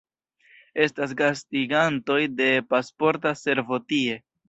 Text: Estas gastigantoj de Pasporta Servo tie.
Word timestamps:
Estas 0.85 1.13
gastigantoj 1.19 2.19
de 2.43 2.51
Pasporta 2.75 3.39
Servo 3.47 3.85
tie. 3.91 4.23